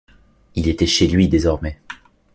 [0.55, 1.79] Il était chez lui désormais.